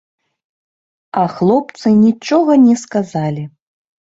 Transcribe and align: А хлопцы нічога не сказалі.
А 1.23 1.27
хлопцы 1.35 1.87
нічога 2.07 2.59
не 2.65 2.75
сказалі. 2.85 3.43